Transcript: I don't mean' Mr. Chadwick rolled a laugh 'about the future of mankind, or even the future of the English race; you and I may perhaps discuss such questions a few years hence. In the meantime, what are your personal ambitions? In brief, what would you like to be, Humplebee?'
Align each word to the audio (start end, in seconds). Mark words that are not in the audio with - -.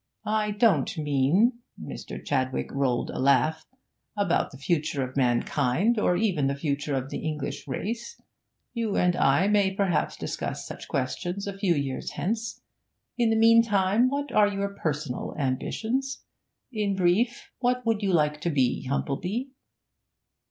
I 0.25 0.49
don't 0.49 0.97
mean' 0.97 1.59
Mr. 1.79 2.25
Chadwick 2.25 2.71
rolled 2.71 3.11
a 3.11 3.19
laugh 3.19 3.67
'about 4.17 4.49
the 4.49 4.57
future 4.57 5.03
of 5.07 5.15
mankind, 5.15 5.99
or 5.99 6.17
even 6.17 6.47
the 6.47 6.55
future 6.55 6.95
of 6.95 7.11
the 7.11 7.19
English 7.19 7.67
race; 7.67 8.19
you 8.73 8.97
and 8.97 9.15
I 9.15 9.47
may 9.47 9.69
perhaps 9.75 10.17
discuss 10.17 10.65
such 10.65 10.87
questions 10.87 11.45
a 11.45 11.55
few 11.55 11.75
years 11.75 12.13
hence. 12.13 12.61
In 13.19 13.29
the 13.29 13.35
meantime, 13.35 14.09
what 14.09 14.31
are 14.31 14.47
your 14.47 14.69
personal 14.69 15.35
ambitions? 15.37 16.23
In 16.73 16.95
brief, 16.95 17.51
what 17.59 17.85
would 17.85 18.01
you 18.01 18.11
like 18.11 18.41
to 18.41 18.49
be, 18.49 18.87
Humplebee?' 18.89 19.49